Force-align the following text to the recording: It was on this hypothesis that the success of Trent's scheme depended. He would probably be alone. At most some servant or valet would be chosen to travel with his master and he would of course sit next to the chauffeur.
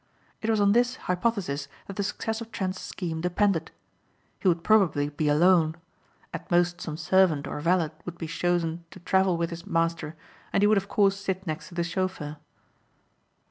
It 0.41 0.49
was 0.49 0.59
on 0.59 0.71
this 0.71 0.95
hypothesis 1.05 1.67
that 1.85 1.95
the 1.95 2.01
success 2.01 2.41
of 2.41 2.51
Trent's 2.51 2.81
scheme 2.81 3.21
depended. 3.21 3.69
He 4.39 4.47
would 4.47 4.63
probably 4.63 5.09
be 5.09 5.27
alone. 5.27 5.75
At 6.33 6.49
most 6.49 6.81
some 6.81 6.97
servant 6.97 7.45
or 7.45 7.59
valet 7.61 7.91
would 8.03 8.17
be 8.17 8.25
chosen 8.25 8.83
to 8.89 8.99
travel 9.01 9.37
with 9.37 9.51
his 9.51 9.67
master 9.67 10.15
and 10.51 10.63
he 10.63 10.65
would 10.67 10.77
of 10.77 10.89
course 10.89 11.19
sit 11.19 11.45
next 11.45 11.69
to 11.69 11.75
the 11.75 11.83
chauffeur. 11.83 12.37